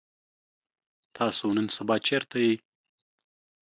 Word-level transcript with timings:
تاسو 1.17 1.45
نن 1.57 1.67
سبا 1.75 1.95
چرته 2.07 2.37
يئ؟ 2.45 2.55